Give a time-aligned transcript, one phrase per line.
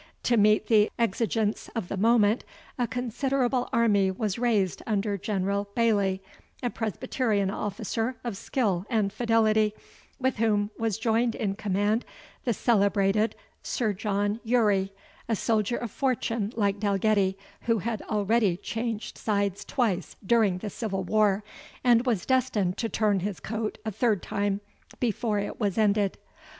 [0.23, 2.43] To meet the exigence of the moment,
[2.79, 6.23] a considerable army was raised under General Baillie,
[6.63, 9.75] a Presbyterian officer of skill and fidelity,
[10.17, 12.03] with whom was joined in command
[12.45, 14.91] the celebrated Sir John Urrie,
[15.29, 17.37] a soldier of fortune like Dalgetty,
[17.67, 21.43] who had already changed sides twice during the Civil War,
[21.83, 24.61] and was destined to turn his coat a third time
[24.99, 26.17] before it was ended.